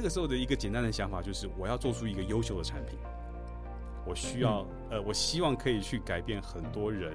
[0.00, 2.98] 那个时候的一个简单的想法就是，我要做出一个优秀的产品，
[4.06, 7.14] 我需要、嗯、呃，我希望可以去改变很多人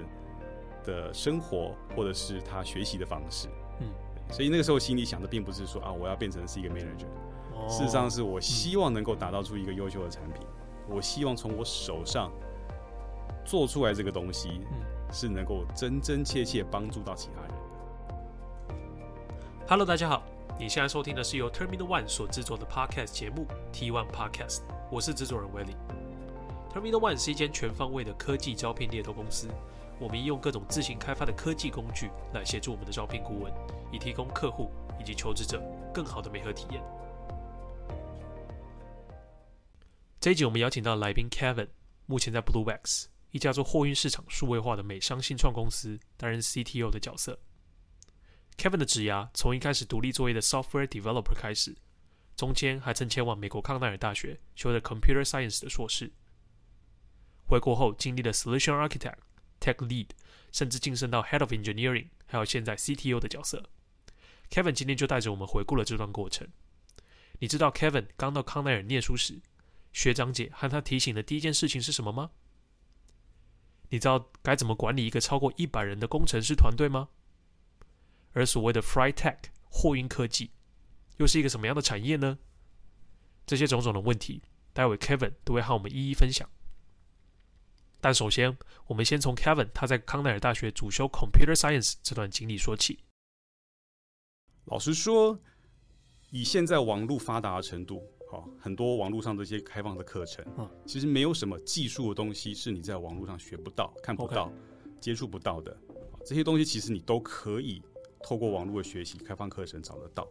[0.84, 3.48] 的生活，或者是他学习的方式。
[3.80, 3.88] 嗯，
[4.30, 7.08] 所以那个时候心里想的并不是说啊，我要变成是一个 manager，、
[7.56, 10.46] 哦、事实上是我希望能够打造出一个优秀的产品，
[10.88, 12.30] 嗯、我希望从我手上
[13.44, 14.60] 做出来这个东西，
[15.10, 17.56] 是能够真真切切帮助到其他人的。
[19.66, 20.22] Hello，大家好。
[20.58, 25.76] 你现在收听的是由 Terminal One 所制作的 Podcast 节目 T One Podcast，我是制作人 Willi。
[26.72, 29.48] Terminal One 是一间全方位的科技招聘猎头公司，
[30.00, 33.52] 我们应用各种自行开发的科技工具来协助我们的招聘顾问，
[33.92, 36.82] 以提供客户以及求职者更好的媒合体验。
[40.18, 41.68] 这一集我们邀请到来宾 Kevin，
[42.06, 47.38] 目前在 BlueX 一家做货运市场数位化的美商新创公司担任 CTO 的角色。
[48.56, 51.76] Kevin 的职涯从一开始独立作业的 software developer 开始，
[52.36, 56.12] 中间还曾前往美国康奈尔大学修的 computer science 的硕士。
[57.46, 59.18] 回国后经历了 solution architect、
[59.60, 60.08] tech lead，
[60.50, 63.68] 甚至晋升到 head of engineering，还有现在 CTO 的角色。
[64.50, 66.48] Kevin 今天就带着我们回顾了这段过程。
[67.38, 69.40] 你知道 Kevin 刚到康奈尔念书时，
[69.92, 72.30] 学长姐和他提醒的第一件事情是什么吗？
[73.90, 77.10] 你知道该怎么管理一个超过一百人的工程师团队吗？
[78.36, 79.38] 而所谓的 Freight Tech
[79.70, 80.50] 货运科技，
[81.16, 82.38] 又是一个什么样的产业呢？
[83.46, 84.42] 这些种种的问题，
[84.74, 86.46] 待会 Kevin 都会和我们一一分享。
[87.98, 88.54] 但首先，
[88.88, 92.98] 我们先从 Kevin 他在康奈尔大学主修 Computer Science 这段经历说起。
[94.66, 95.40] 老实说，
[96.28, 100.44] 以现在网络发达的程度，好，很多网络上这些开放的课程，
[100.84, 104.52] 其实没有什么技术的东西是你在网络上学不到、看不到.
[105.00, 105.74] 接触不到的。
[106.26, 107.82] 这些东西其实你都可以。
[108.26, 110.26] 透过网络的学习、开放课程找得到。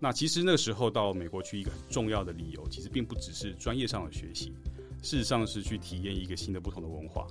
[0.00, 4.52] 那其实那个时候到美国去，一个很重要的理由，其实并不只是专业上的学习，
[5.00, 7.24] 事实上是去体验一个新的、不同的文化。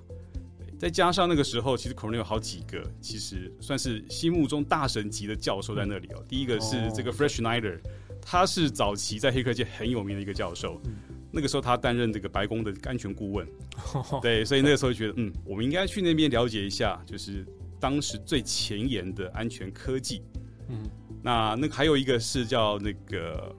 [0.80, 6.23] 再加上那个时候，其实 Cornell 有好几个，其实算是心目中大神级的教授在那里哦。
[6.30, 7.77] 第一个是这个 Fred Schneider，
[8.21, 10.82] 他是早期在黑客界很有名的一个教授。
[11.30, 13.45] 那个时候他担任这个白宫的安全顾问。
[14.23, 17.45] 对，所以那个时候觉得，嗯，我们应该去那边了解一下，就是。
[17.85, 20.23] 当时最前沿的安全科技，
[20.69, 20.89] 嗯，
[21.21, 23.55] 那那还有一个是叫那个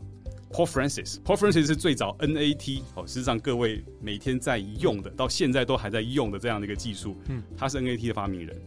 [0.50, 8.60] Paul Francis，Paul Francis 是最早 NAT 哦，实际上各位每天在用的，到现在都还在用的这样的一个技术，嗯，他是 NAT 的发明人，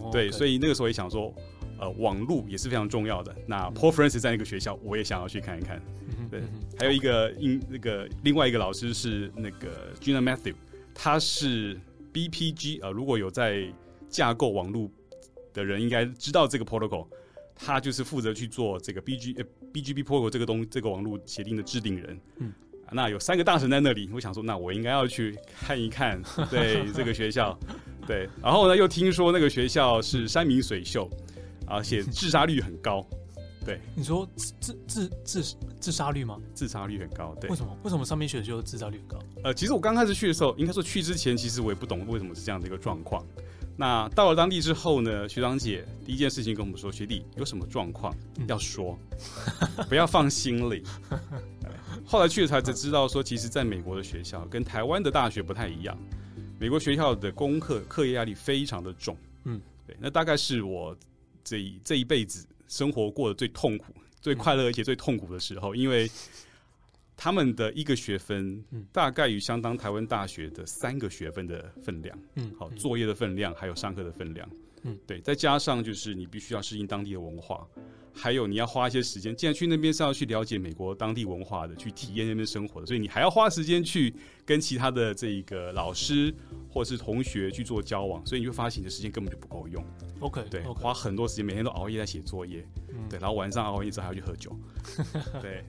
[0.00, 0.32] 哦、对，okay.
[0.32, 1.30] 所以那个时候也想说，
[1.78, 3.36] 呃，网络也是非常重要的。
[3.46, 5.78] 那 Paul Francis 在那个学校，我也想要去看一看，
[6.18, 6.40] 嗯、对，
[6.78, 10.54] 还有一个英那个另外一个老师是那个 Gina Matthew，
[10.94, 11.78] 他是
[12.14, 13.70] BPG 啊、呃，如果有在
[14.08, 14.90] 架构网络
[15.52, 17.06] 的人应该知道这个 protocol，
[17.54, 22.20] 他就是负责去做这个 BG 呃 BGP protocol 这个东这个网络协定的制定人。
[22.38, 22.52] 嗯，
[22.90, 26.20] 那有三个大神在那里，我想说，那我应该要去看一看，
[26.50, 27.58] 对这个学校，
[28.06, 31.08] 对，然后呢，又听说那个学校是山明水秀，
[31.66, 33.06] 而且自杀率很高。
[33.64, 36.36] 对，你说自自自自自杀率吗？
[36.52, 37.48] 自杀率很高，对。
[37.48, 37.78] 为什么？
[37.84, 39.18] 为什么上面写的就自杀率很高？
[39.44, 43.24] 呃，其实我刚开始去的时候，应该说去之前，其实我也不懂为什么是这样的一个状况。
[43.76, 48.14] 那到了当地之后呢，学长姐第一件事情跟我们说：“学弟有什么状况
[48.46, 48.98] 要说，
[49.88, 50.82] 不要放心里。
[52.06, 55.96] ”后来去了才才知道说，其实在美国的学校跟台湾的大学不太一样，
[56.58, 59.16] 美国学校的功课课业压力非常的重。
[59.44, 60.96] 嗯，对，那大概是我
[61.42, 62.46] 这一这一辈子。
[62.68, 66.10] 生活过得最痛苦、最快乐而且最痛苦的时候，因为
[67.16, 74.48] 他们的一个学分，大概与相当台湾大学的三个学分的分量，嗯，好，作业的分量还有上课的分量，
[74.82, 77.66] 嗯，对，再加上就是你必须要适应当地的文化。
[78.14, 86.34] 还有你要花一些时间，既然去那边是要去了解美国当地文化的，去体验那边生活的，所以你还要花时间去跟其他的这一个老师
[86.68, 89.82] 或是同学去做交往，所以你就发现你的时间根本就不够用。
[90.20, 90.74] OK，对，okay.
[90.74, 94.54] 花很多时间，每天都熬夜在写作业，嗯，对，然后晚上熬夜之后还要去喝酒。
[95.40, 95.64] 对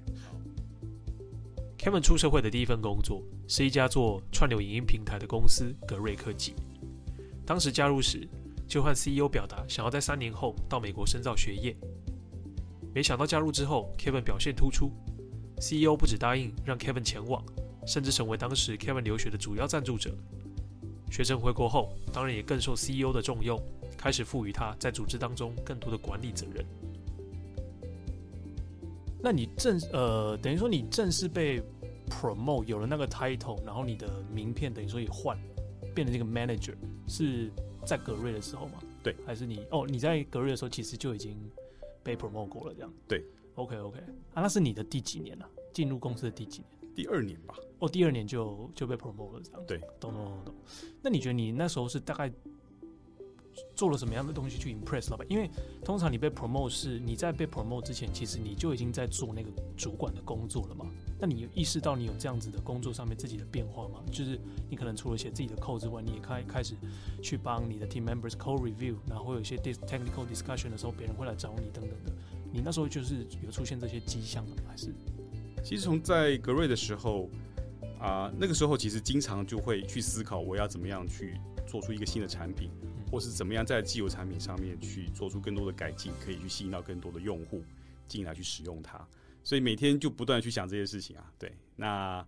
[1.83, 6.53] ，Kevin 出社会的第一份工作是一家做串流影音平台的公司格瑞科技，
[7.45, 8.25] 当时加入时
[8.65, 11.75] 就和 CEO 表达想要在三年后到美国深造学业。
[12.95, 14.93] 没想到加入之后，Kevin 表现突出
[15.57, 17.43] ，CEO 不只答应让 Kevin 前往，
[17.85, 20.15] 甚至成为当时 Kevin 留学的主要赞助者。
[21.11, 23.61] 学成回国后，当然也更受 CEO 的重用，
[23.97, 26.65] 开始赋予他在组织当中更多的管理责任。
[29.23, 31.63] 那你正呃，等于说你正式被
[32.09, 35.35] promote 有了那个 title，然后你的名片等于说也换，
[35.95, 36.75] 变成这个 manager，
[37.07, 37.49] 是
[37.85, 38.73] 在格瑞的时候吗？
[39.01, 39.87] 对，还是你哦？
[39.87, 41.35] 你在格瑞的时候其实就已经。
[42.05, 42.93] 被 promote 过了，这样。
[43.07, 43.23] 对
[43.55, 43.97] ，OK OK
[44.33, 45.49] 啊，那是你的第几年了？
[45.71, 46.93] 进入公司的第几年？
[46.93, 47.55] 第二年吧。
[47.79, 49.63] 哦，第二年就就被 promote 了，这样。
[49.65, 50.55] 对，懂懂懂懂。
[51.01, 52.29] 那你觉得你那时候是大概
[53.75, 55.25] 做了什么样的东西去 impress 老板？
[55.29, 55.49] 因为
[55.83, 60.85] 通常你被 promote 是你在被 promote 之前，其实你就已经在做那个主管的工作了嘛？
[61.19, 64.03] 那你有意识到你有这样子的工作上面自己的变化吗？
[64.11, 64.39] 就是
[64.69, 66.75] 你可能除了写自己的 code 之外，你也开开始
[67.21, 72.11] 去帮你的 team members code review，然后有一些 technical discussion 的时候，别人会来找你等等的。
[72.51, 74.69] 你那时候就是有出现这些迹象的吗？
[74.69, 74.93] 还是？
[75.63, 77.29] 其实从在格瑞的时候
[77.99, 82.69] 啊、那个时候其实经常就会去思考，我要怎么样去做出一个新的产品，
[83.13, 87.63] 或是怎么样在既有产品上面去做出更多的改进，可以去吸引到更多的用户
[88.07, 89.07] 进来去使用它。
[89.43, 91.31] 所以每天就不断去想这些事情啊。
[91.37, 92.25] 对，那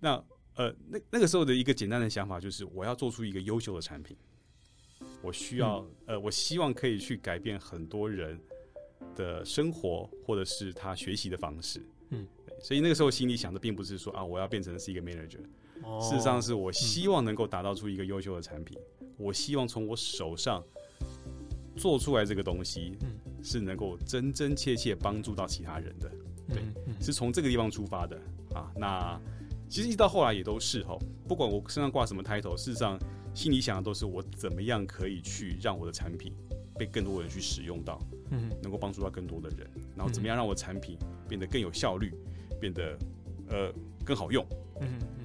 [0.00, 0.24] 那
[0.54, 4.16] 呃，那那个时候的一个简单的想法就是，我要做出一个优秀的产品，
[5.20, 8.40] 我需要、嗯、呃，我希望可以去改变很多人
[9.14, 11.82] 的生活，或者是他学习的方式。
[12.08, 12.26] 嗯，
[12.62, 15.44] 所以那个时候心里想的并不是说啊，我要变成是一个 manager，哦，
[16.00, 20.62] 事实上是我希望能够打造出一个优秀的产品，嗯，我希望从我手上
[21.76, 23.08] 做出来这个东西，嗯，
[23.42, 26.10] 是能够真真切切帮助到其他人的，
[26.48, 26.62] 对，
[27.00, 28.16] 是从这个地方出发的。
[28.54, 28.70] 啊。
[28.76, 29.20] 那
[29.68, 32.98] 其实一直到后来也都是哈，不管我身上挂什么 title，事实上
[33.34, 36.34] 心里想的都是我怎么样可以去让我的产品
[36.78, 37.98] 被更多人去使用到，
[38.30, 42.12] 嗯，能够帮助到更多的人，然后怎么样让我产品变得更有效率，
[42.60, 42.98] 变得
[43.48, 43.72] 呃
[44.04, 44.44] 更好用。
[44.80, 44.88] 嗯
[45.18, 45.21] 嗯，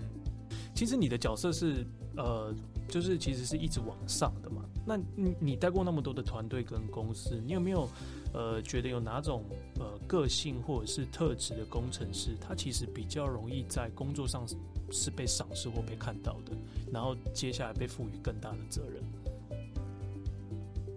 [0.77, 1.83] 其实你的角色是
[2.17, 2.53] 呃，
[2.87, 4.63] 就是其实是一直往上的嘛。
[4.85, 7.89] 那你你带过那么多的团队跟公司，你有没有
[8.31, 9.43] 呃觉得有哪种
[9.79, 14.45] 呃个性或者是特质的工程师，他其实比较容易在工作上
[14.91, 16.51] 是被赏识或被看到的，
[16.93, 19.01] 然后接下来被赋予更大的责任？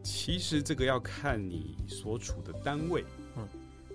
[0.03, 3.03] 其实这个要看你所处的单位，
[3.39, 3.49] 嗯，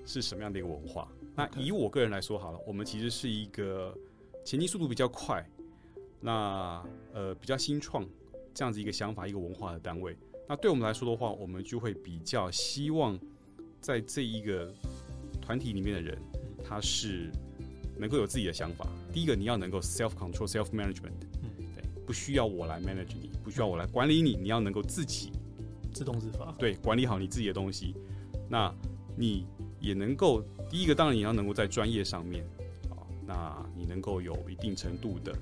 [0.03, 1.07] 是什么样的一个文化。
[1.35, 3.95] 那以我个人来说好了，我们其实是一个
[4.43, 5.47] 前进速度比较快，
[6.25, 6.83] 那
[7.13, 8.03] 呃比较新创
[8.51, 10.17] 这样子一个想法一个文化的单位。
[10.49, 13.19] 那对我们来说的话，我们就会比较希望
[13.79, 14.73] 在这一个
[15.39, 16.17] 团体里面的人，
[16.63, 17.29] 他是
[17.99, 18.87] 能够有自己的想法。
[19.13, 21.13] 第一个，你要能够 self control self management，
[21.43, 25.31] 嗯，对，不需要我来 manage 你，不需要我来管理你，你要能够自己。
[25.93, 27.95] 自动自发，对，管理好你自己的东西，
[28.49, 28.69] 那
[29.15, 29.47] 你
[29.79, 32.43] 也能够第一个，当然你要能够在专业上面
[32.89, 35.33] 啊，那你能够有一定程度的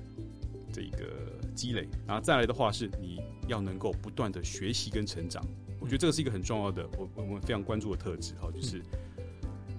[0.74, 5.40] 这个积累，然后再来的话是你要能够不断的学习跟成长，
[5.78, 8.82] 我觉得这个是一个很重要的，我我们非常关注的特质哈，就是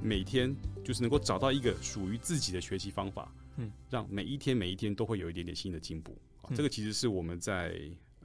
[0.02, 0.56] 每天
[0.86, 6.18] 就是能够找到一个属于自己的学习方法，嗯，让每一天每一天都会有一点点新的进步，
[6.56, 7.78] 这个其实是我们在。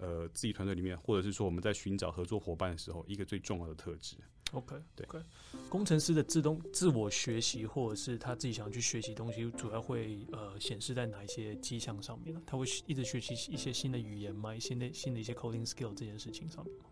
[0.03, 4.17] 呃，自己团队里面，或者是说我们在寻找合作伙伴的时候，一个最重要的特质。
[4.53, 5.23] OK，对，okay.
[5.69, 12.43] 工程师的自动自我学习，或者是他自己想要去学习东西，主要会呃显示在哪一些迹象上面呢？
[12.47, 14.59] 他会一直学习一些新的语言吗？
[14.59, 16.85] 新的新的一些 coding skill 这件事情上面吗？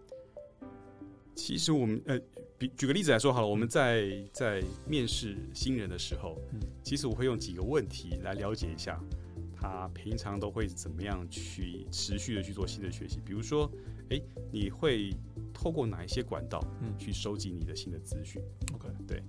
[1.34, 2.20] 其实我们呃，
[2.56, 9.00] 比举个例子来说好了，我们在在面试新人的时候，嗯，其实我会用几个问题来了解一下。
[9.60, 13.18] 他平常都会怎么样去持续的去做新的学习？
[13.26, 13.68] 比如说，
[14.10, 14.20] 哎，
[14.50, 15.14] 你会
[15.52, 18.42] 透过哪一些管道，嗯，去收集你的新的资讯
[18.74, 19.22] ？OK，对。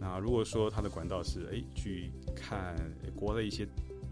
[0.00, 2.76] 那如果说他的管道是，哎，去看
[3.14, 3.66] 国内一些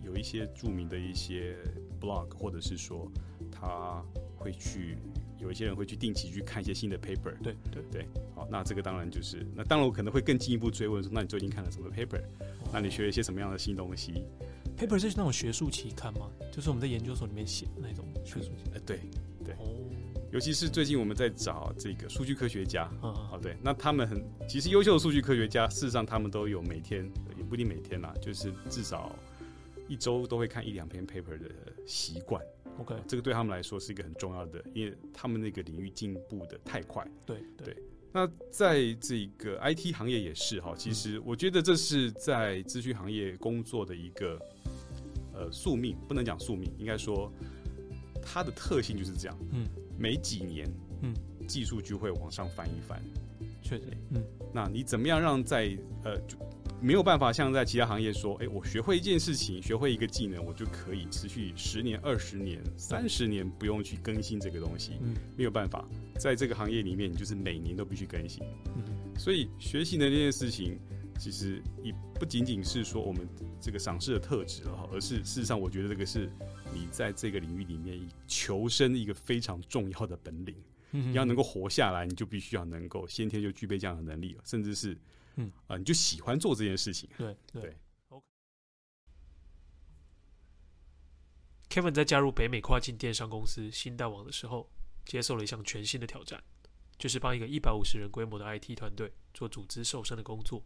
[0.04, 1.57] 有一些著名的一些
[2.00, 3.11] blog，或者是说
[3.50, 4.02] 他
[4.37, 4.97] 会去
[5.38, 8.07] 有一些人会去定期去看一些新的 paper，对对对。
[8.35, 12.21] 好，那这个当然就是，那当然我可能会更进一步追问说，那你最近看了什么 paper？
[12.64, 14.25] 哦，那你学了一些什么样的新东西
[14.78, 16.31] ？paper 是那种学术期刊吗？
[16.50, 18.75] 就是我们在研究所里面写的那种学术期刊。
[18.75, 19.00] 呃，对。
[20.32, 27.04] 尤其是最近我们在找这个数据科学家，哦，对，那他们很其实优秀的数据科学家，事实上他们都有每天
[27.36, 29.14] 也不一定每天啦，就是至少
[29.88, 31.50] 一周都会看一两篇 paper 的
[31.86, 32.42] 习惯。
[32.78, 37.06] OK，这个对他们来说是一个很重要的，因为他们那个领域进步的太快。
[37.26, 37.76] 对对。
[38.10, 44.40] 那在这个 IT 行业也是哈，其实我觉得这是在资讯行业工作的一个。
[45.34, 47.32] 呃，宿命不能讲宿命，应该说
[48.23, 49.38] 它的特性就是这样。
[49.50, 49.67] 嗯，
[49.99, 51.14] 每几年，嗯，
[51.47, 53.02] 技术就会往上翻一翻。
[53.61, 56.37] 确实，嗯，那你怎么样让在呃就
[56.81, 64.93] 没有办法像在其他行业说，哎，我学会一件事情，学会一个技能，我就可以持续十年、二十年、三十年不用去更新这个东西。
[65.00, 65.88] 嗯，没有办法，
[66.19, 68.43] 在这个行业里面，你就是每年都必须更新。
[68.76, 68.83] 嗯，
[69.19, 70.79] 所以学习的这件事情。
[71.19, 73.28] 其实也不仅仅是说我们
[73.61, 76.31] 这个赏识的特质了，而是事实上，我觉得这个是
[76.73, 80.54] 你在这个领域里面求生一个非常重要的本领。
[80.90, 84.95] 你要能够活下来，你就必须要能够先天就具备这样的能力了，甚至是，
[85.66, 87.09] 啊，你就喜欢做这件事情。
[87.16, 87.75] 对对。
[91.71, 94.69] Kevin 在加入北美跨境电商公司新大网的时候，
[95.07, 96.45] 接受了一项全新的挑战，
[96.99, 100.62] 就是帮一个一百五十人规模的 IT 团队做组织瘦身的工作。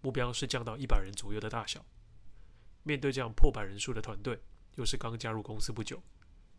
[0.00, 1.84] 目标是降到一百人左右的大小。
[2.82, 4.40] 面对这样破百人数的团队，
[4.76, 6.02] 又是刚加入公司不久，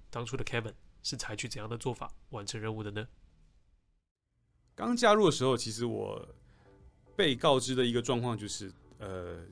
[0.09, 3.07] 当初的 Kevin 是采取怎样的做法完成任务的呢？
[4.75, 6.27] 刚加入的时候，其实我
[7.15, 9.45] 被告知的一个状况就是，呃，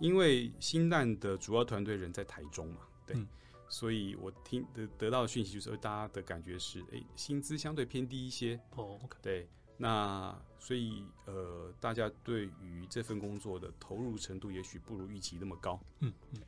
[0.00, 3.16] 因为新蛋的主要团队人在台中嘛，对。
[3.16, 3.28] 嗯
[3.68, 8.60] 所以我听得得到的讯息就是，大家的感觉是，哎，薪资相对偏低一些。
[8.72, 9.48] 哦对，
[9.82, 15.80] 那所以呃，大家对于这份工作的投入程度也许不如预期那么高。
[16.00, 16.40] 嗯嗯。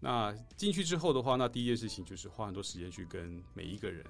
[0.00, 4.04] 那进去之后的话，那第一件事情就是花很多时间去跟每一个人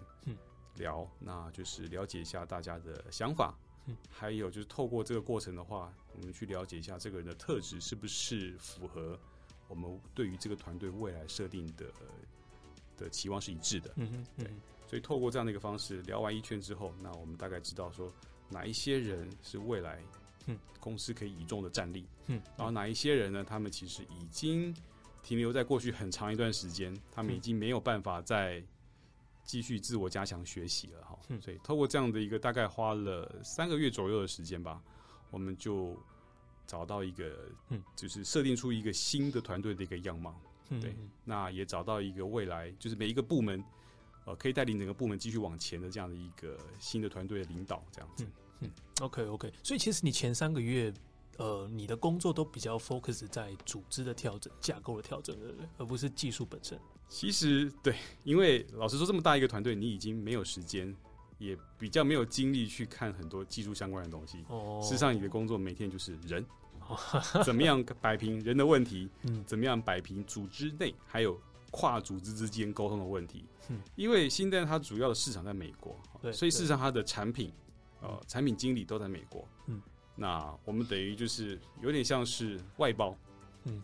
[0.77, 3.55] 聊，那就是了解一下大家的想法。
[3.87, 3.97] 嗯。
[4.11, 9.19] 还有就是透过这个过程的话，我们去了解一下这个人的特质是不是符合
[9.67, 11.87] 我们对于这个团队未来设定的。
[12.97, 14.51] 的期望是一致的，嗯哼，对，
[14.89, 18.13] 所以透过这样的一个方式聊完一圈之后，那我们大概知道说
[18.51, 20.03] 哪一些人是未来，
[20.47, 24.75] 嗯，公司可以倚重的战力，嗯，然后哪一些人呢，他们其实已经
[25.23, 28.63] 停留在过去很长一段时间，他们已经没有办法再
[29.45, 34.83] 继续自我加强学习了，哈，所以透过这样的一个大概花了三个月左右的时间吧，
[35.31, 35.97] 我们就
[36.67, 40.39] 找到一个，嗯，就是设定出一个新的团队的一个样貌。
[40.83, 43.65] 对，那也找到一个未来，就是每一个部门，
[44.29, 48.25] 呃，可以带领整个部门继续往前的这样的一个新的团队的领导，这样子。
[48.25, 48.31] 嗯，
[48.61, 48.71] 嗯
[49.01, 49.51] ，OK OK。
[49.63, 50.93] 所以其实你前三个月，
[51.39, 55.67] 呃，你的工作都比较 focus 在组织的调整、架构的调整，对不对？
[55.79, 56.79] 而不是技术本身。
[57.09, 60.95] 其实对，因为老实说，这么大一个团队，你已经没有时间，
[61.39, 64.45] 也比较没有精力去看很多技术相关的东西。
[64.49, 64.79] 哦。
[64.83, 66.45] 事实上，你的工作每天就是人。
[67.45, 69.11] 怎么样摆平人的问题？
[69.23, 71.39] 嗯，怎么样摆平组织内还有
[71.71, 73.45] 跨组织之间沟通的问题？
[73.69, 77.53] 嗯，因为新蛋它主要的市场在美国，对，所以事实上它的产品，
[78.01, 79.47] 呃，产品经理都在美国。
[79.67, 79.81] 嗯，
[80.17, 83.17] 那我们等于就是有点像是外包，
[83.65, 83.83] 嗯，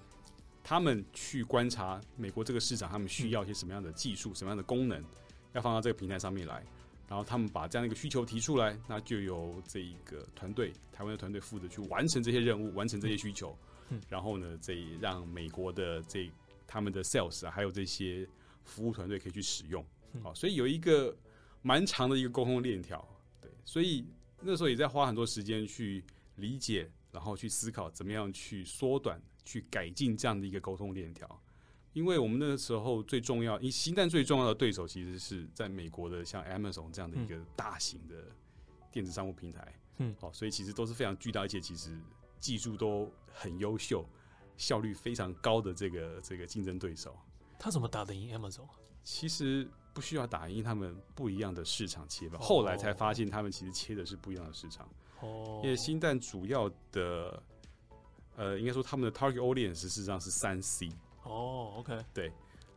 [0.63, 5.05] 他们去观察美国这个市场，他们需要一些什么样的技术、什么样的功能，
[5.53, 6.65] 要放到这个平台上面来。
[7.07, 13.55] 然后他们把这样的一个需求提出来，那就由这一个团队，台湾的团队负责去完成这些任务，完成这些需求。
[13.91, 16.31] 嗯，然后呢，这让美国的这
[16.67, 18.29] 他们的 sales 啊，还有这些
[18.65, 19.85] 服务团队可以去使用。
[20.23, 21.17] 好，所以有一个
[21.63, 23.07] 蛮长的一个沟通链条。
[23.41, 24.07] 对，所以
[24.41, 26.05] 那时候也在花很多时间去
[26.37, 31.41] 理解，然后去思考怎么样去缩短、去改进这样的一个沟通链条。
[31.93, 38.33] 因为我们那个时候最重要，因为新蛋最重要的对手其实是在美国的像 Amazon 这样的一个大型的
[38.91, 41.97] 电子商务平台，嗯，好，所以其实都是非常巨大，而且其实
[42.41, 44.05] 技术都很优秀，
[44.57, 47.17] 效率非常高的这个这个竞争对手。
[47.59, 48.67] 他怎么打得赢 Amazon？
[49.03, 54.89] 其实不需要打赢他们不一样的市场切吧，后来才发现他们其实切的是不一样的市场。
[55.21, 57.43] 哦，因为新蛋主要的，
[58.37, 60.89] 呃，应该说他们的 Target Audience 事实上是三 C。
[61.23, 62.33] 哦、oh，OK，对，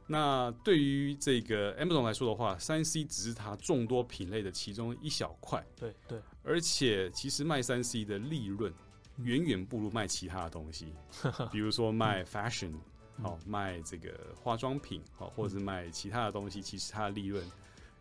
[0.06, 8.74] 那对于这个 Amazon 来说的话，三 C 只是它众多品类的其中一小块，对对，而且其实卖三 C 的利润
[9.18, 10.94] 远远不如卖其他的东西，
[11.52, 12.74] 比如说卖 fashion，
[13.22, 17.44] 好、嗯、卖这个化妆品，好或者是卖其他的东西，其实它的利润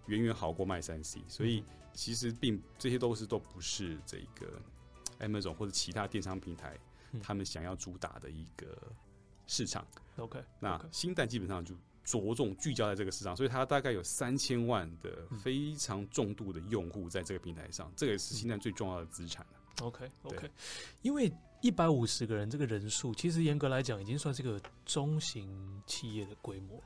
[0.07, 4.61] 远远好过卖三 C，所以其实并这些都是都不是这个
[5.21, 6.79] Amazon 或者其他电商平台
[7.23, 8.77] 他们想要主打的一个
[9.47, 9.87] 市场。
[10.17, 11.75] OK，那新蛋基本上就
[12.07, 19.45] 着重聚焦在这个市场，所以它大概有三千万的非常重度的用户在这个平台上，这个也是现在最重要的资产
[19.83, 20.49] OK，OK，
[21.03, 26.85] 因为一百五十个人这个人数，其实严格来讲已经算是个中型企业的规模了。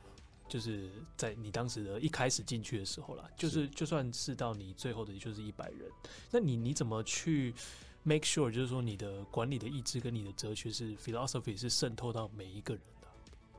[0.49, 5.89] 就是在你当时的一开始进去的时候啦，就是就算是到你最后的就是一百人，
[6.33, 7.55] 那你你怎么去
[8.03, 13.07] ？Make sure 就是说你的管理的意志跟你的哲学是 philosophy 是渗透到每一个人的。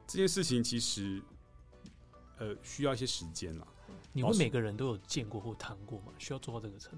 [0.06, 1.22] 这件事情其实
[2.42, 3.68] 呃需要一些时间啦。
[4.12, 6.12] 你会每个人都有见过或谈过吗？
[6.18, 6.98] 需要做到这个程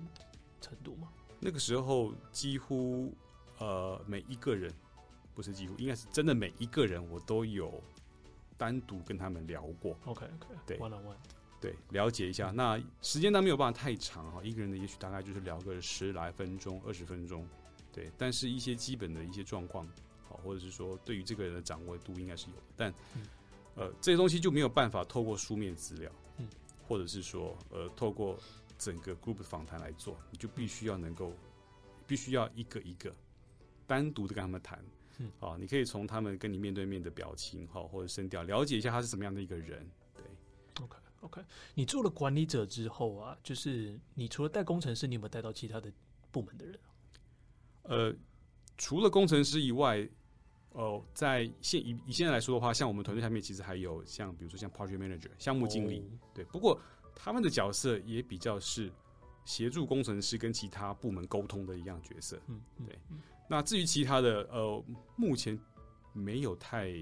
[0.61, 1.09] 程度吗？
[1.39, 3.13] 那个时候几乎
[3.57, 4.73] 呃每一个人
[5.35, 7.83] 不是几乎应该是真的每一个人我都有
[8.57, 9.97] 单独跟他们聊过。
[10.05, 11.15] OK OK 对 one on one。
[11.59, 12.51] 对，了解一下。
[12.51, 17.47] 那时间当然没有办法太长哈，一个人的也许大概就是聊个十来分钟、二十分钟。
[17.91, 19.87] 对，但是一些基本的一些状况，
[20.27, 22.57] 好，或者是说对于这个人的掌握度应该是有。
[22.75, 22.93] 但
[23.75, 26.47] 呃，这些东西就没有办法透过书面资料，嗯，
[26.87, 28.37] 或者是说呃，透过
[28.77, 31.33] 整个 group 的访谈来做，你就必须要能够，
[32.05, 33.13] 必须要一个一个
[33.87, 34.83] 单独的跟他们谈。
[35.19, 39.87] 嗯，啊，你可以从他们跟你面对面的表情，哈，或者声调，了解一下他是什么样的一个人。
[40.15, 40.23] 对
[40.83, 41.41] ，OK OK，
[41.75, 45.91] 你做了管理者之后啊，就是你除了带工程师，你有没有带到其他的
[46.31, 46.79] 部门的人？
[47.83, 48.15] 呃，
[48.77, 50.07] 除了工程师以外，哦、
[50.73, 56.03] 呃，在现以以现在来说的话，像我们团队下面其实还有像比如说像 Project Manager 项目经理，哦、
[56.33, 56.79] 对，不过
[57.15, 58.91] 他们的角色也比较是
[59.45, 62.39] 协助工程师跟其他部门沟通的一样角色。
[62.47, 62.99] 嗯，对。
[63.09, 64.83] 嗯、那至于其他的，呃，
[65.15, 65.59] 目前
[66.11, 66.93] 没有太。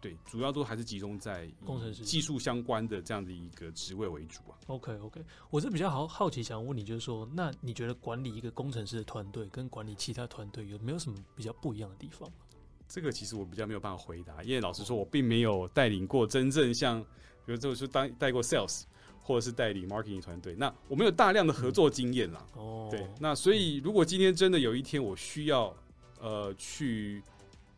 [0.00, 4.58] 对，主要都还是集中在工程师、技术相关的这样的一个职位为主啊。
[4.66, 12.30] OK OK，我是比较好好奇，想问你，就是说，那你觉得管理一个工程师的团队跟管理其他团队有没有什么比较不一样的地方？
[12.94, 17.02] 这个其实我比较没有办法回答，因为老实说，我并没有带领过真正像，
[17.44, 18.82] 比如就是当带过 sales
[19.20, 22.46] 或者是带领 marketing 团队，那我没有大量的合作经验啦。
[22.54, 25.76] 哦、嗯，对，那所以如果今天真的有一天我需要
[26.20, 27.20] 呃去。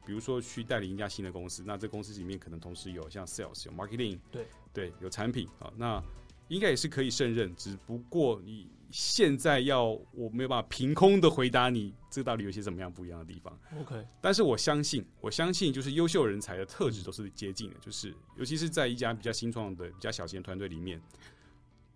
[0.05, 6.01] 比如说去带领一家新的公司，那这公司里面可能同时有像 sales、有 marketing，对对，有产品啊，那
[6.47, 7.53] 应该也是可以胜任。
[7.57, 21.01] 只不过你现在要我没有办法凭空的回答你，这到底有些怎么样不一样的地方？OK，但是我相信，我相信就是优秀人才的特质都是接近的，就是尤其是在一家比较新创的、比较小型的团队里面，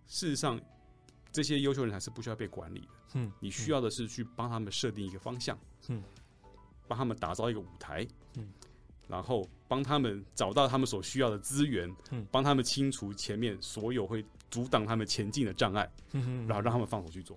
[0.07, 0.59] 事实上
[1.31, 2.87] 这些优秀人才是不需要被管理的。
[3.13, 5.57] 嗯，你需要的是去帮他们设定一个方向。
[5.87, 6.03] 嗯。
[6.87, 8.05] 帮他们打造一个舞台，
[8.35, 8.51] 嗯，
[9.07, 17.35] 然后帮他们找到他们所需要的资源，嗯，帮他们清除前面所有会阻挡他们前进的障碍，然后让他们放手去做。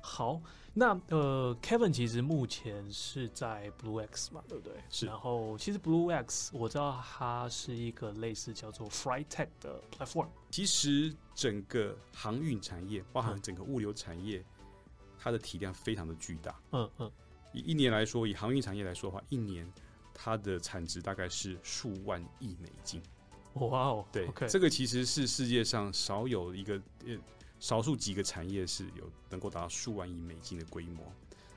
[0.00, 0.40] 好，
[0.72, 4.74] 那呃，Kevin 其实目前是在 Blue X 嘛，对不对？
[4.88, 5.06] 是。
[5.06, 10.28] 然后其实 Blue X 我知道它是一个类似叫做 Flight Tech 的 platform。
[10.50, 14.66] 其实整个航运产业，包含整个物流产业，嗯，
[15.18, 16.58] 它的体量非常的巨大。
[16.70, 17.10] 嗯嗯。
[17.52, 19.70] 以一年来说，以航运产业来说的话，一年
[20.14, 23.02] 它的产值大概是数万亿美金。
[23.66, 24.48] 哇哦，对，okay.
[24.48, 27.16] 这个其实是世界上少有一个呃，
[27.58, 31.04] 少数几个产业是有能够达到数万亿美金的规模，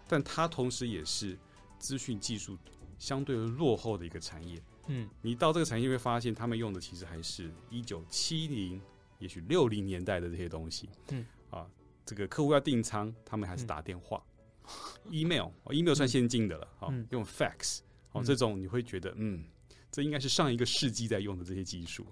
[0.08, 1.38] 但它同时也是
[1.80, 2.58] 资讯技术
[2.98, 4.62] 相对落后的一个产业。
[4.88, 8.82] 嗯，你到这个产业会发现，他们用的其实还是一九七零，
[9.20, 10.90] 也许六零年代的这些东西。
[11.10, 11.68] 嗯，啊，
[12.06, 14.18] 这个客户要订仓，他们还是打电话。
[14.18, 14.28] 嗯
[15.10, 17.80] email，email 算先进的了，好、嗯、用 fax，
[18.12, 19.44] 哦、嗯，这种你会觉得，嗯，
[19.92, 22.08] 这应该是上一个世纪在用的这些技术，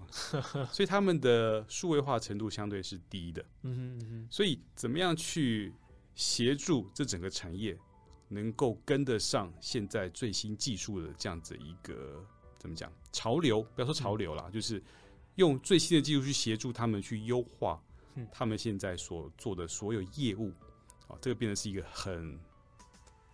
[0.70, 5.72] 所以他们的数位化程度相对是低的，嗯嗯，所以怎么样去
[6.14, 7.74] 协助这整个产业
[8.28, 12.22] 能够跟得上现在最新技术的这样子一个
[12.58, 13.62] 怎么讲潮流？
[13.74, 14.82] 不要说潮流啦，嗯、就是
[15.36, 17.82] 用最新的技术去协助他们去优化
[18.30, 20.52] 他们现在所做的所有业务，
[21.08, 22.38] 啊，这个变得是一个很。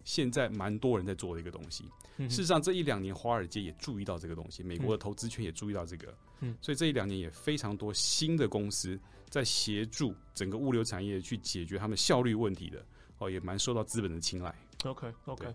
[0.06, 1.84] 现在蛮多人在做的一个东西。
[2.16, 6.16] 事实上，这一两年华尔街也注意到这个东西，美国的投资圈也注意到这个。
[6.40, 12.82] 嗯，所以这一两年也非常多新的公司在协助整个物流产业去解决他们效率问题的。
[13.18, 14.54] 哦，也蛮受到资本的青睐。
[14.84, 15.52] OK OK，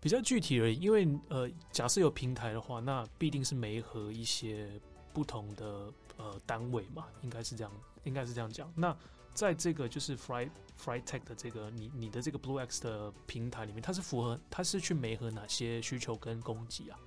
[0.00, 4.68] 比较具体而已，因为呃，假设有平台的话，那必定是没和一些
[5.12, 7.72] 不同的呃单位嘛，应该是这样，
[8.04, 8.72] 应该是这样讲。
[8.74, 8.96] 那
[9.34, 16.98] 在这个就是 Flight Flight Tech 的这个你你的这个 Blue X 的平台里面，它是符合它是去媒合哪些需求跟供给啊？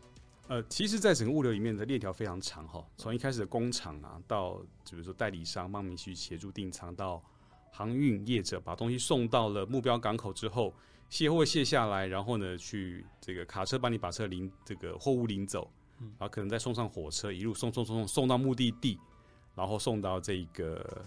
[0.47, 4.55] 呃，其实，在整个物流里面的链条非常长哈，从一开始的工厂啊，到
[4.89, 7.23] 比如说代理商帮你去协助订舱，到
[7.71, 10.73] 航运业者把东西送到了目标港口之后，
[11.09, 18.99] 卸货卸下来，然后呢，去这个卡车帮你把车领这个货物领走，然后可能再送上火车，一路送送送送送到目的地，
[19.55, 21.05] 然后送到这个。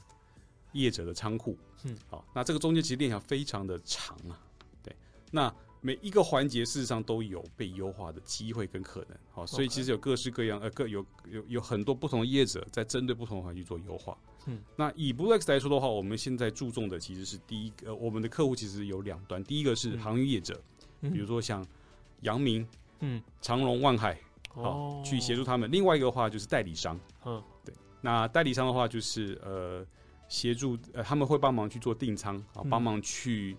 [0.73, 4.39] 业者的仓库，嗯，好，那这个中间其实链条非常的长啊，
[4.83, 4.95] 对，
[5.31, 20.61] 那每一个环节事实上都有被优化的机会跟可能，好，所以其实有各式各样，呃，各有有有很多不同的业者在针对不同的环节做优化，嗯，那以 Blue X 来说的话，我们现在注重的其实是第一个，我们的客户其实有两端，第一个是航运业者，
[21.01, 21.65] 嗯，比如说像
[22.23, 22.67] 阳明，
[22.99, 29.87] 嗯，长荣、万海，好，去协助他们，另外一个的话就是代理商，嗯，对，那代理商的话就是呃。
[30.29, 33.57] 协助呃，他们会帮忙去做订仓啊，帮忙去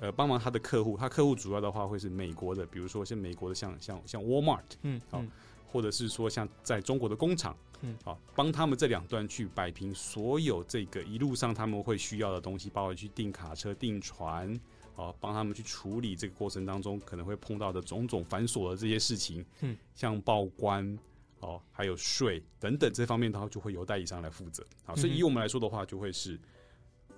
[0.00, 0.96] 呃，帮忙他的客户。
[0.96, 5.22] 他客户主要的话会是美国的，比如说像美国的像像像 Walmart，嗯，好，
[5.66, 14.52] 或者是说像在中国的工厂，嗯，好，帮他们这两端去摆平所有这个一路上他们会需要的东西，包括去订卡车、订船，
[14.96, 20.98] 啊，帮他们去处理这个过程当中可能会碰到的种种繁琐的这些事情，嗯，像报关。
[21.42, 24.64] 哦，还有税等等这方面的话，就会由代理商来负责。
[24.84, 26.38] 好，所以以我们来说的话，就会是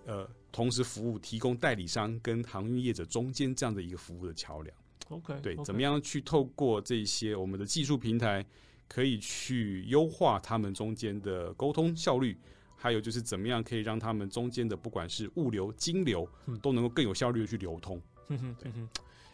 [0.07, 4.77] 呃，同时服务提供代理商跟航运业者中间这样的一个服务的桥梁。
[5.11, 5.65] OK，对，okay.
[5.65, 8.45] 怎么样去透过这些我们的技术平台
[8.89, 12.39] 可以去优化他们中间的沟通效率，
[12.77, 16.27] 还有就是怎么样可以让他们中间的不管是物流、金流，
[16.63, 18.01] 都能够更有效率的去流通。
[18.29, 18.73] 嗯哼，对。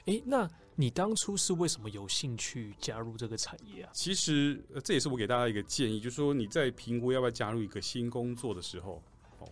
[0.06, 3.90] 哎，那你当初是为什么有兴趣加入这个产业啊？
[3.92, 9.02] 其实，呃，这也是我给大家一个建议，就是说你在评估要不要加入一个新工作的时候，
[9.38, 9.48] 哦，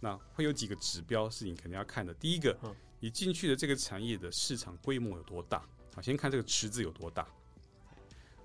[0.00, 2.14] 那会有几个指标是你肯定要看的。
[2.14, 2.56] 第一个，
[3.00, 5.62] 你进去的这个产业的市场规模有多大？
[5.94, 7.26] 好，先看这个池子有多大。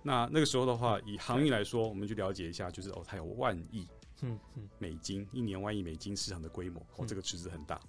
[0.03, 3.87] 那那个时候的话，以航运来说，我们就了解一下，就是哦，它有万亿，
[4.21, 7.79] 嗯嗯，美金一年万亿美金市场的规模，哦，这个池子很大。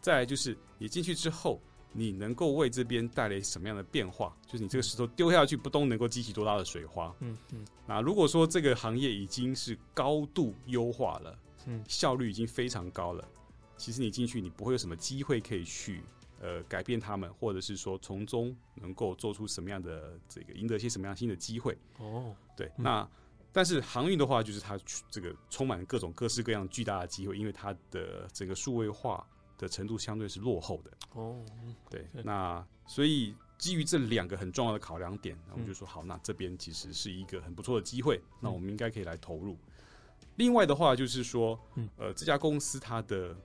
[0.00, 1.60] 再来就是你进去之后，
[1.94, 4.36] 你能够为这边带来什么样的变化？
[4.46, 7.14] 就是你这个石头丢下去，不都能够激起多大的水花？
[7.20, 7.64] 嗯嗯。
[7.86, 13.26] 那如果说这个行业已经是高度优化了，嗯，效率已经非常高了，
[13.78, 16.02] 其实你进去，你不会有什么机会可以去。
[16.40, 21.74] 呃，改变他们，或者是说从中能够做出什么样的这个赢得一些什么样新的机会？
[21.98, 23.08] 哦，对，嗯、那
[23.50, 24.78] 但是航运的话，就是它
[25.10, 29.26] 这个充满各种各式各样巨大的机会，因为它的这个数位化
[29.58, 30.90] 的程度相对是落后的。
[31.14, 31.44] 哦，
[31.90, 39.56] 对，那所以基于这两个很重要的考量点，那我们就说好，那这边其实是一个很不错的机会，嗯、那我们应该可以来投入。
[40.36, 41.58] 另外的话，就是说，
[41.96, 43.36] 呃，这家公司它的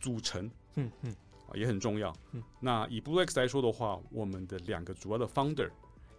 [0.00, 1.16] 组成，嗯嗯。
[1.54, 2.10] 也很重要。
[2.30, 5.70] 嗯，那以 BlueX 来说的话，我们的两个主要的 founder，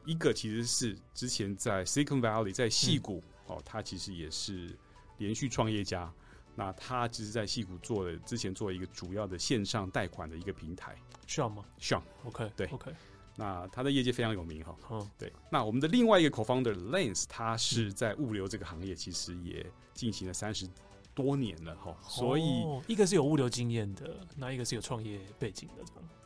[0.06, 4.78] 一个其实是之前在 Silicon Valley 在戏谷，嗯、哦，他其实也是
[5.18, 6.14] 连续创业家。
[6.56, 10.96] 那他其实，在矽谷做了之前做了一个主要的线上贷款的一个平台
[11.28, 12.92] ，Sean 吗？Sean，OK，对，OK。
[13.36, 14.76] 那他的业界非常有名哈。
[14.92, 15.34] 嗯，对。
[15.50, 20.68] 那我们的另外一个 co-founder Lance，他是在物流这个行业，其实也进行了三十。
[21.16, 25.84] 多年了哈，所以、哦、一个是有物流经验的，那一个是有创业背景的，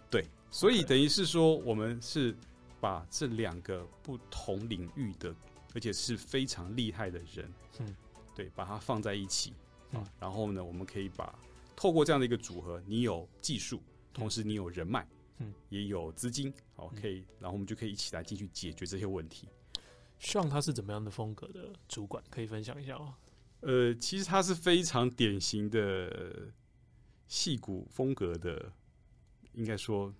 [0.10, 2.34] 对，所以等于是说，我们是
[2.80, 5.36] 把这两个不同领域的，
[5.76, 7.96] 而且是非常厉害的人，嗯，
[8.34, 9.52] 对，把它放在一起
[9.94, 11.38] 啊，然后呢，我们可以把
[11.76, 13.82] 透过这样的一个组合，你有技术，
[14.14, 15.08] 同时你有人脉，
[15.40, 19.48] 嗯，也有资金，好，可以，然后我们就可以一起来进去解决这些问题。
[20.20, 23.16] 像他是怎么样的风格的主管，可以分享一下吗？
[23.62, 26.52] 呃，其实他是非常典型的
[27.28, 28.72] 戏骨风格的，
[29.54, 30.14] 应该说，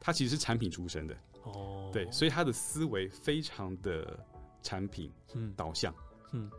[0.00, 1.16] 他其实是产品出身的。
[1.44, 4.18] 哦，对，所以他的思维非常的
[4.62, 5.12] 产品
[5.56, 5.94] 导向，
[6.32, 6.50] 嗯，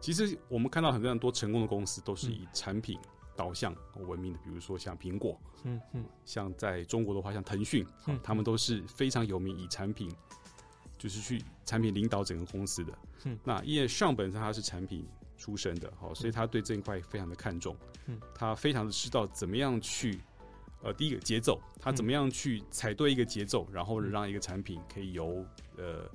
[0.00, 2.98] 其实我们看到很多很多成功的公司都是以产品
[3.34, 10.10] 导向闻名的，比如说像苹果，嗯嗯，像在中国的话，像腾讯，嗯，他们都是非常有名以产品，
[10.98, 15.06] 就是去产品领导整个公司的，嗯，那因为上本身他是产品。
[15.38, 20.18] 出身的，好，所以他对这一块非常的看重，嗯，他非常的知道怎么样去，
[20.82, 25.44] 呃，第一个节奏，他怎么样去踩对一个节奏，然后让一个产品可以由
[25.76, 26.10] 呃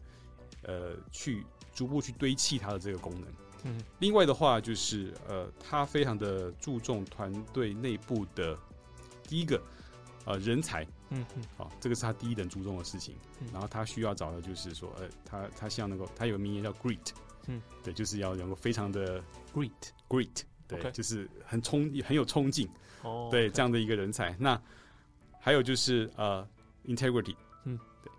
[0.64, 3.32] 呃去逐步去堆砌它的这个功能，
[3.64, 8.58] 嗯，另外的话就是呃，他非常的注重团队内部的
[9.24, 9.62] 第一个
[10.26, 13.16] 呃人才，嗯嗯，好，这个是他第一等注重的事情，
[13.52, 17.12] 然后他需要找的就是说，呃，他他希望能够他有个名言叫 “great”，。
[17.48, 19.20] 嗯，对，就是要能够非常的
[19.52, 20.92] great，great，对，Okay.
[20.92, 22.70] 就是很冲，很有冲劲，
[23.02, 24.36] 哦，对.这样的一个人才。
[24.40, 24.62] 那
[25.40, 26.48] 还有就是呃
[26.86, 28.12] ，integrity，嗯，对，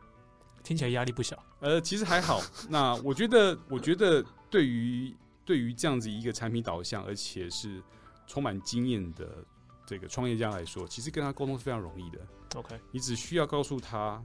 [0.64, 1.40] 听起来压力不小。
[1.60, 2.42] 呃，其实还好。
[2.68, 7.82] 那我觉得，我觉得对于对于这样子一个产品导向，而且是
[8.26, 9.44] 充满经验的
[9.86, 12.18] 这个创业家来说，其实跟他沟通是非常容易的。
[12.56, 14.22] OK，你只需要告诉他，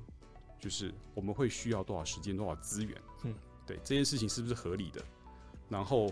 [0.60, 3.34] 就是我们会需要多少时间，多少资源，嗯。
[3.66, 5.04] 对这件事情是不是合理的？
[5.68, 6.10] 然后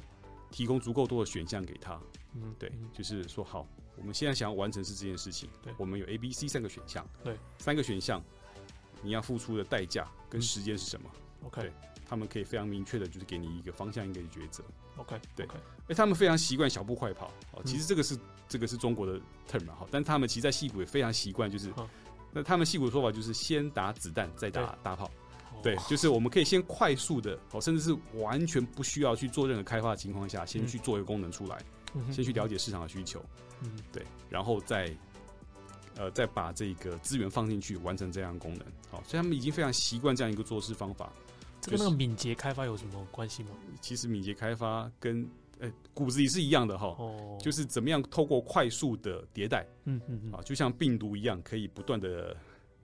[0.51, 1.97] 提供足够多的选项给他。
[2.33, 3.65] 嗯，对，就是说好，
[3.95, 5.49] 我们现在想要完成是这件事情。
[5.63, 7.07] 对，我们有 A、B、C 三个选项。
[7.23, 8.21] 对，三个选项，
[9.01, 11.09] 你要付出的代价跟时间是什么
[11.45, 11.73] ？OK，对，
[12.07, 14.63] 他们可以非常明确的，就是给你一个方向，一个抉择。
[14.97, 15.47] OK，对，
[15.87, 17.31] 哎，他们非常习惯小步快跑。
[17.51, 21.73] 哦，其实这个是这个是中国的 term 哈，但他们其实在戏骨也非常习惯，就是
[22.31, 25.09] 那他们戏骨的说法就是先打子弹，再打大炮。
[25.63, 31.57] 对，就是我们可以先快速的，哦，甚至是完全不需要去做任何开发的情况下，先去做一个功能出来，
[31.95, 33.23] 嗯、先去了解市场的需求，
[33.61, 34.95] 嗯，对，然后再，
[35.97, 38.65] 呃，再把这个资源放进去，完成这样的功能。
[38.91, 41.11] 好，所以他们已经非常习惯这样一个做事方法。
[41.65, 43.49] 这跟那个敏捷开发有什么关系吗？
[43.81, 45.27] 其实敏捷开发跟
[45.59, 52.35] 呃骨子里是一样的哈，哦，就是怎么样透过快速的迭代，嗯嗯嗯，啊，就像病毒一样，可以不断的。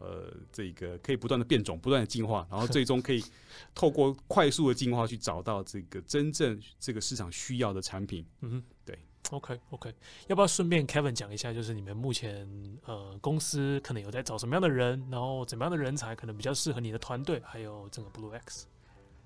[0.04, 3.24] 呃，这个可以不断的变种，不断的进化，然后最终可以
[3.76, 8.26] 透过快速的进化去找到这个真正这个市场需要的产品。
[8.40, 8.98] 嗯哼，对
[9.30, 9.94] ，OK OK，
[10.26, 12.50] 要不要顺便 Kevin 讲一下，就是你们目前
[12.88, 18.64] 呃公司可能有在找什么样的人，然后怎么样的人才可能比较适合你的团队，还有整个 BlueX。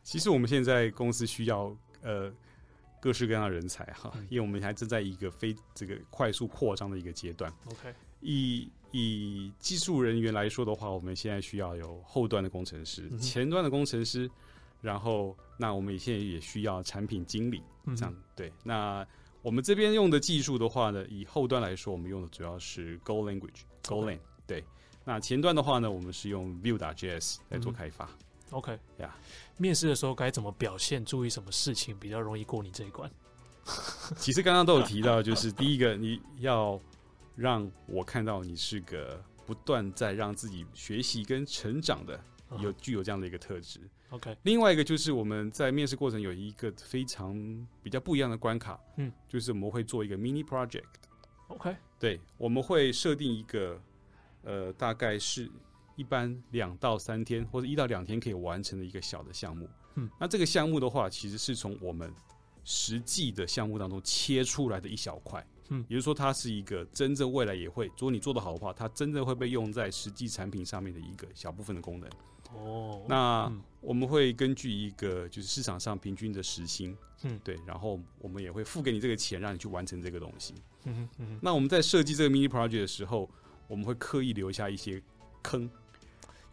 [0.05, 2.31] 其实我们现在公司需要呃
[3.01, 7.51] 各式各样的人才哈，嗯、因为我们还正在一个非这个快速扩张的一个阶段。
[7.65, 7.91] OK，
[8.21, 14.29] 以以技术人员来说的话，我们现在需要有后端的工程师、嗯、前端的工程师，
[14.79, 18.53] 然后那我们现在也需要产品经理，嗯、这样对。
[18.63, 19.03] 那
[19.41, 24.19] 我们这边用的技术的话呢，以后端来说，我们用的主要是 Go Language，Golang，Okay.
[24.45, 24.63] 对。
[25.03, 28.05] 那前端的话呢，我们是用 Vue.js 来做开发。
[28.05, 29.61] 嗯、OK，呀，Yeah.
[29.61, 31.03] 面试的时候该怎么表现？
[31.03, 33.11] 注意什么事情比较容易过你这一关？
[34.17, 36.79] 其实刚刚都有提到，就是第一个，你要
[37.35, 42.19] 让我看到你是个不断在让自己学习跟成长的，
[42.59, 43.79] 有具有这样的一个特质。
[44.11, 47.35] OK，另外一个就是我们在面试过程有一个非常
[47.81, 50.83] 比较不一样的关卡，嗯，就是我们会做一个 mini project。
[51.47, 53.81] OK，对，我们会设定一个。
[54.47, 55.49] 呃，大概是
[55.95, 59.69] 一般两到三天或者一到两天可以完成的一个小的项目。
[59.95, 62.13] 嗯，那这个项目的话，其实是从我们
[62.63, 65.45] 实际的项目当中切出来的一小块。
[65.69, 72.09] 嗯，也就是说，它是一个真正未来也会，如果你做得好的话，它真正会被用在实际产品上面的一个小部分的功能。
[72.53, 80.53] 哦，那我们会根据一个就是市场上平均的时薪，嗯，对，然后我们也会付给你这个钱，让你去完成这个东西。
[80.83, 83.29] 嗯哼，嗯哼，那我们在设计这个 mini project 的时候。
[83.67, 85.01] 我们会刻意留下一些
[85.41, 85.67] 坑，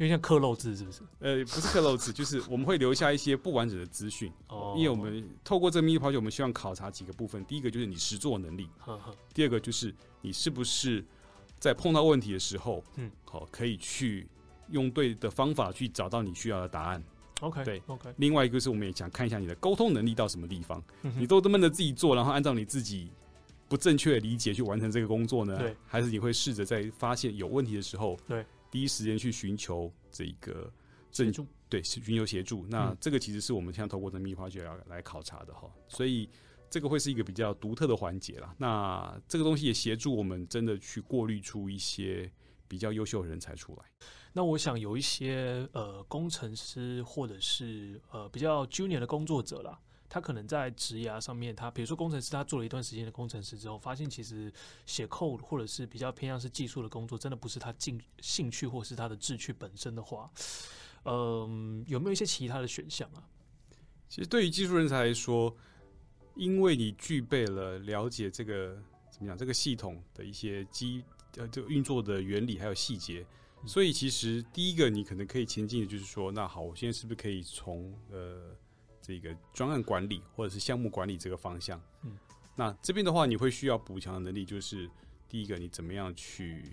[0.03, 1.01] 因为像刻漏字是不是？
[1.21, 4.33] 呃，不是刻漏字，就是我们会留下一些不完整的资讯。
[4.49, 7.45] 哦，因为我们透过这个 mini project，我们希望考察几个部分。
[7.45, 11.05] 第一个就是你实作能力，呵呵第二个就是你是不是
[11.61, 14.27] 在碰到问题的时候，嗯，好，可以去
[14.71, 17.05] 用对的方法去找到你需要的答案。
[17.41, 18.13] OK，对，OK。
[18.17, 23.09] 另外一个是我们也想看一下你的沟通能力到什么地方，嗯、你都这么的自己做，然后按照你自己。
[23.69, 25.57] 不正确的理解去完成这个工作呢？
[25.57, 30.73] 对，还是你会试着在发现有问题的时候，对，第一时间去寻求这个
[31.11, 32.67] 协助，对，寻求协助。
[32.69, 36.29] 那这个其实是我们现在透过这 mini project 要来考察的哈，所以
[36.71, 38.55] 这个会是一个比较独特的环节啦。
[38.57, 42.33] 那这个东西也协助我们真的去过滤出一些
[42.67, 43.85] 比较优秀的人才出来。
[44.33, 49.79] 那我想有一些呃工程师或者是呃比较 junior 的工作者啦。
[50.13, 54.53] 他可能在职涯上面，他比如说工程师，他做了一段时间的工程师之后，发现其实
[54.85, 60.31] 写 code 或者是比较偏向是技术的工作，真的不是他进兴趣或是他的志趣本身的话，
[61.07, 63.25] 嗯，有没有一些其他的选项啊？
[64.07, 65.57] 其实对于技术人才来说，
[66.35, 68.75] 因为你具备了了解这个
[69.11, 71.03] 怎么讲这个系统的一些基
[71.39, 73.25] 呃这个运作的原理还有细节，
[73.65, 78.55] 所以其实第一个你可能可以前进的就是说，那好，我现在是不是可以从呃。
[79.03, 82.17] 这个专案管理或者是项目管理这个方向，嗯，
[82.55, 84.89] 那这边的话，你会需要补强的能力，就是
[85.29, 86.65] 第一个，你怎么样去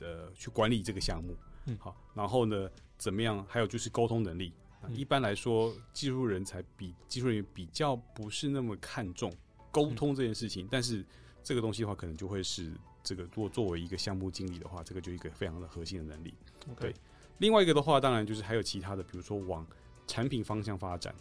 [0.00, 2.68] 呃去管理这个项目，嗯，好，然后呢，
[2.98, 4.52] 怎么样，还有就是沟通能力。
[4.82, 9.32] 嗯，一般来说，技术人才比技术人员比较不是那么看重
[9.70, 11.04] 沟通这件事情，嗯，但是
[11.42, 12.72] 这个东西的话，可能就会是
[13.02, 16.34] 这个，如果作为一个项目经理的话，这个就一个非常的核心的能力。
[16.80, 16.92] 对，
[17.38, 19.64] 另外一个的话，当然就是还有其他的，比如说往
[20.06, 21.14] 产品方向发展。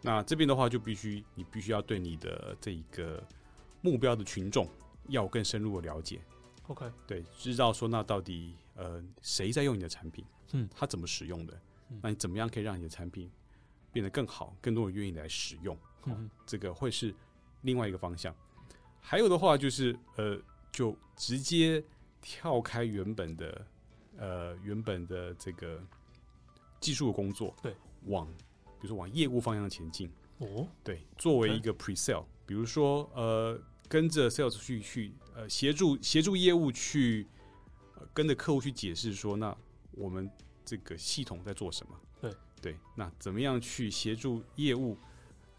[0.00, 3.22] 那这边的话，就必须你必须要对你的这一个
[3.80, 4.68] 目标的群众
[5.08, 6.20] 要更深入的了解。
[6.68, 13.30] OK，对，知道说那到底呃谁在用你的产品，嗯，他怎么使用的，嗯，那你怎么样可以让你的产品
[13.90, 17.12] 变得更好，更多人愿意来使用，嗯，这个会是
[17.62, 18.34] 另外一个方向。
[19.00, 20.38] 还有的话就是呃，
[20.70, 21.82] 就直接
[22.20, 23.66] 跳开原本的
[24.16, 25.82] 呃原本的这个
[26.78, 28.28] 技术的工作，对，往。
[28.80, 30.10] 比如说往业务方向前进。
[30.38, 37.26] 哦，对，作为一个 pre-sale，比如说呃，跟着 sales 去去呃协助协助业务去、
[37.96, 39.56] 呃、跟着客户去解释说，那
[39.92, 40.30] 我们
[40.64, 42.00] 这个系统在做什么？
[42.20, 42.32] 对。
[42.60, 44.98] 对，那怎么样去协助业务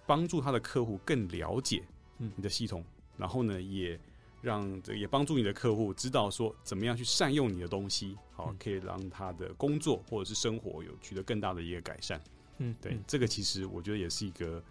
[0.06, 1.82] 帮助他的客户更了解
[2.18, 3.98] 你的系统，嗯、然后呢，也
[4.42, 12.22] 让这也帮助你的客户知道说怎么样去善用你的东西，好，可以让他的工作或者是生活有取得更大的一个改善。
[12.60, 14.64] 嗯，对，这个其实我觉得也是一个，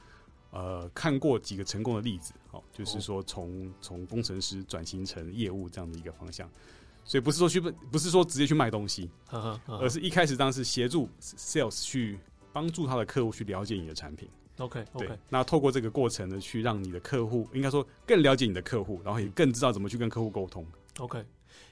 [0.50, 6.48] 呃，看过几个成功的例子，好，就是说从从工程师转型成业务这样的一个方向，
[7.04, 12.18] 所以不是说去不是说直接去卖东西，呵呵呵而是一开始当时协助 sales 去
[12.52, 14.28] 帮助他的客户去了解你的产品。
[14.58, 20.66] OK OK，对，那透过这个过程呢，去让你的客户应该说更了解你的客户，然后也更知道怎么去跟客户沟通。
[20.98, 21.24] OK，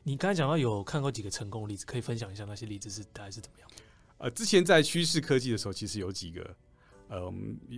[0.04, 3.68] 你刚才讲到有看过几个成功的例子，可以分享一下那些例子是大概是怎么样？
[4.18, 6.56] 呃，之前在趋势科技的时候，其实有几个
[7.08, 7.32] 呃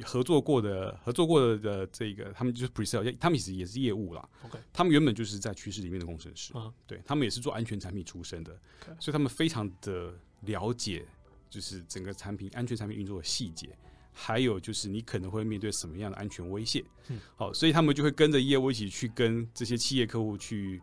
[0.04, 4.28] 合作过的合作过的这个，他们就是 pre-sale，他们其实也是业务啦。
[4.44, 8.56] OK，他们原本就是在趋势里面的工程师，嗯、对他们也是做安全产品出身的.
[9.00, 11.04] 所以他们非常的了解，
[11.50, 13.68] 就是整个产品安全产品运作的细节，
[14.12, 16.84] 还有就是你可能会面对什么样的安全威胁。
[17.08, 20.80] 嗯，好，所以他们就会跟着业务一起去跟这些企业客户去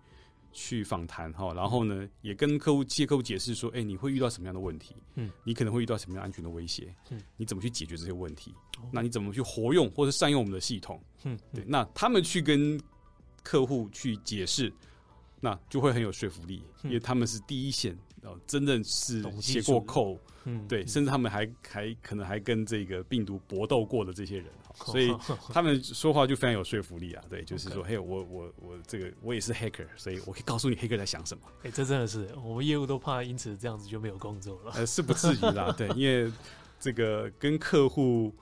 [0.56, 4.96] 去访谈哈，然后呢，也跟客户企业客户解释说，哎，你会遇到什么样的问题？
[5.16, 6.96] 嗯，你可能会遇到什么样安全的威胁？
[7.12, 8.56] 嗯，你怎么去解决这些问题？
[8.80, 11.00] 哦，那你怎么去活用或者善用我们的系统？
[11.26, 12.80] 嗯，对，那他们去跟
[13.44, 14.74] 客户去解释，
[15.42, 17.96] 那就会很有说服力，因为他们是第一线。
[18.26, 24.48] 哦，真正是写过 code，嗯，对，甚至他们还还可能还跟这个病毒搏斗过的这些人，
[24.86, 25.16] 所以
[25.50, 27.24] 他们说话就非常有说服力啊。
[27.30, 31.44] 对，就是说，嘿，我我我这个我也是 hacker，所以我可以告诉你黑客在想什么。
[31.64, 34.72] 哎，这真的是我们业务都怕因此这样子就没有工作了。
[34.76, 36.32] 呃，是不至于啦，对，因为
[36.80, 38.34] 这个跟客户。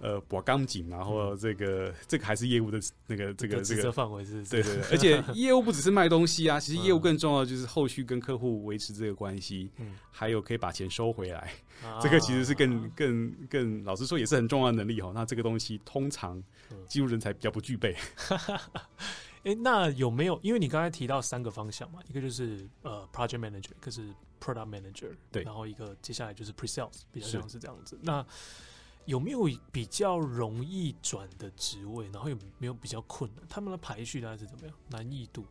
[0.00, 11.52] 呃，把钢筋，然后这个、嗯、 这个还是业务的那个这个这个范围是，对对对， 而且业务不只是卖东西啊， 其实业务更重要的就是后续跟客户维持这个关系，嗯，还有可以把钱收回来，
[11.84, 15.12] 嗯、这个其实是更更更老实说也是很重要的能力哈。
[15.14, 16.42] 那这个东西通常
[16.88, 17.94] 技术人才比较不具备。
[19.42, 20.38] 哎、嗯，那有没有？
[20.42, 24.08] 因为你刚才提到三个方向嘛，一个就是呃 project manager，一个是
[24.38, 27.98] product manager，对，然后一个接下来就是 pre-sales，比较像是这样子。
[28.02, 28.24] 那
[29.06, 32.08] 有没有比较容易转的职位？
[32.12, 33.44] 然后有没有比较困难？
[33.48, 34.76] 他们的排序大概是怎么样？
[34.88, 35.44] 难易度？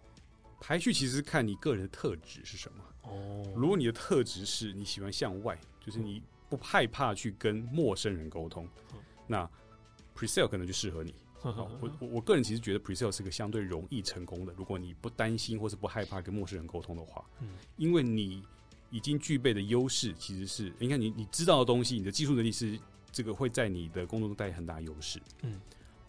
[0.61, 2.83] 排序其实是看你个人的特质是什么。
[3.03, 9.49] 哦，如果你的特质是你喜欢向外，就是你不害怕去跟陌生人沟通，嗯、那
[10.15, 11.15] Pre-sale 可能就适合你。
[11.43, 14.53] 嗯、我我我个人其实觉得 Pre-sale 是个相对容易成功的。
[14.57, 18.43] 如果你不担心或是不害怕跟陌生人沟通的话，嗯，因为你
[18.89, 22.79] 已经具备的优势其实是，你看你你知道的东西，你的技术能力是。
[23.11, 25.19] 这个会在你的工作中带很大优势。
[25.41, 25.59] 嗯，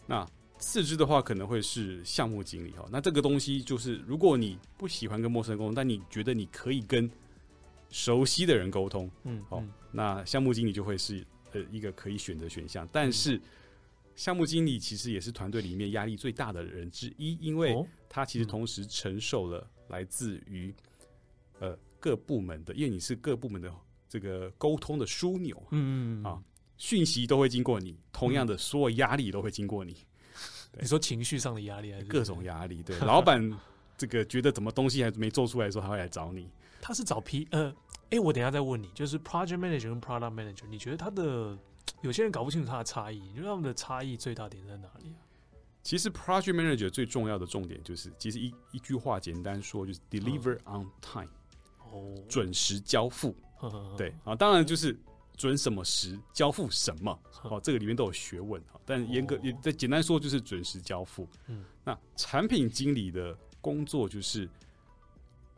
[0.07, 2.87] 那次之的话可能会是项目经理哦。
[2.91, 7.09] 那这个东西就是，如果你不喜欢跟陌生人沟通，但你觉得你可以跟
[7.89, 12.87] 熟悉的人沟通，嗯，好，那项目经理就会是呃一个可以选择选项。
[12.91, 13.41] 但是
[14.15, 17.75] 项目经理其实也是团队里面压力最大的人之一，因为
[18.07, 20.73] 他其实同时承受了来自于
[21.59, 23.73] 呃各部门的，因为你是各部门的
[24.07, 26.43] 这个沟通的枢纽，嗯嗯啊。
[26.81, 29.95] 讯息都会经过你，同样的，所有压力都会经过你。
[30.81, 32.81] 你说情绪上的压力还是各种压力？
[32.81, 33.39] 对， 老板
[33.95, 36.49] 这个觉得怎么东西还没做出来的时候，他会来找你。
[36.81, 37.71] 他是找 P 呃，
[38.09, 41.55] 哎，我等一下再问你，就是 Project Manager 跟 Product Manager，你觉得他的
[42.01, 45.21] 有些人搞不清楚他的差异，你觉得他们的差异最大点在哪里啊？
[45.83, 51.29] 其实 Project Manager 最重要的重点就是，其实一一句话简单说就是 Deliver on time，
[51.91, 53.35] 哦，准时交付。
[53.95, 54.97] 对啊，当然就是。
[55.37, 57.19] 准什么时交付什么？
[57.43, 58.79] 哦，这个里面都有学问哈。
[58.85, 61.27] 但严格也再简单说，就是准时交付。
[61.47, 64.47] 嗯，那产品经理的工作就是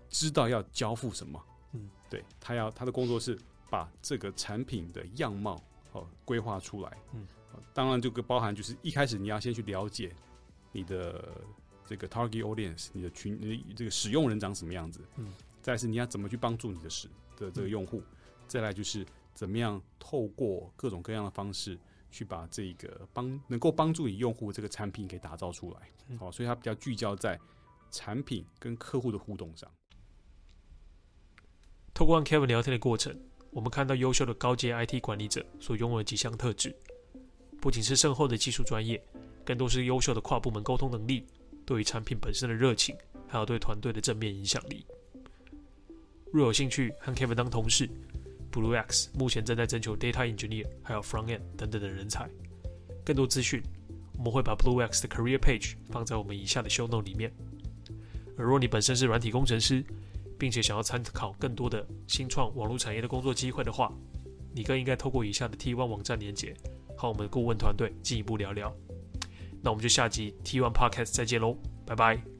[0.09, 1.43] 知道要交付什么。
[1.73, 3.37] 嗯，对，他要他的工作是
[3.69, 6.97] 把这个产品的样貌哦规划出来。
[7.13, 7.27] 嗯，
[7.73, 10.15] 当然这个包含就是一开始你要先去了解
[10.71, 11.35] 你的
[11.85, 15.01] 这个 target audience，你的群，你这个使用人长什么样子。
[15.17, 18.01] 嗯，再是你要怎么去帮助你的使的这个用户。
[18.47, 19.05] 再来就是。
[19.33, 21.77] 怎么样透过各种各样的方式
[22.11, 26.17] 去把这个帮能够帮助你用户这个产品给打造出来？
[26.17, 27.39] 好，所以它比较聚焦在
[27.89, 29.69] 产品跟客户的互动上。
[31.93, 33.19] 透过和 Kevin 聊天的过程，
[33.51, 36.75] 我们看到优秀的高阶 IT 管理者所拥有的几项特质，
[37.61, 39.03] 不仅是深厚的技术专业，
[39.45, 41.25] 更多是优秀的跨部门沟通能力，
[41.65, 42.95] 对于产品本身的热情，
[43.27, 44.85] 还有对团队的正面影响力。
[46.31, 47.87] 若有兴趣和 Kevin 当同事
[48.53, 52.29] ，BlueX 目前正在征求 Data Engineer，还有 Front End 等等的人才。
[53.03, 53.61] 更多资讯，
[54.17, 57.33] 我们会把 BlueX 的 Career Page 放在我们以下的 Show Note 里面。
[58.37, 59.83] 而若你本身是软体工程师，
[60.37, 63.91] 并且想要参考更多的新创网络产业的工作机会的话，
[64.53, 66.55] 你更应该透过以下的 T1 网站连结，
[66.95, 68.73] 和我们的顾问团队进一步聊聊。
[69.61, 72.32] 那我们就下集 T1 Podcast 再见喽，拜拜。